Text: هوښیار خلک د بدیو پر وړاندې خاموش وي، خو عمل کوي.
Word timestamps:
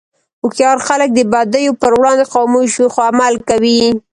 هوښیار 0.41 0.77
خلک 0.87 1.09
د 1.13 1.19
بدیو 1.31 1.77
پر 1.81 1.91
وړاندې 1.99 2.29
خاموش 2.31 2.71
وي، 2.75 2.87
خو 2.93 2.99
عمل 3.09 3.33
کوي. 3.49 3.81